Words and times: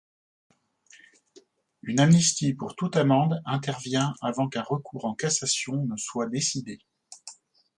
Une 1.83 1.99
amnistie 1.99 2.55
pour 2.55 2.75
toute 2.75 2.95
amende 2.97 3.39
intervient 3.45 4.15
avant 4.23 4.49
qu'un 4.49 4.63
recours 4.63 5.05
en 5.05 5.13
cassation 5.13 5.85
ne 5.85 5.95
soit 5.95 6.25
décidé. 6.25 6.79